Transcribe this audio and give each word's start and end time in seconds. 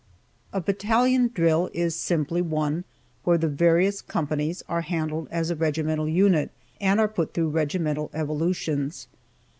A 0.51 0.59
battalion 0.59 1.29
drill 1.31 1.69
is 1.75 1.95
simply 1.95 2.41
one 2.41 2.85
where 3.23 3.37
the 3.37 3.47
various 3.47 4.01
companies 4.01 4.63
are 4.67 4.81
handled 4.81 5.27
as 5.29 5.51
a 5.51 5.55
regimental 5.55 6.09
unit, 6.09 6.49
and 6.79 6.99
are 6.99 7.07
put 7.07 7.35
through 7.35 7.49
regimental 7.49 8.09
evolutions. 8.11 9.07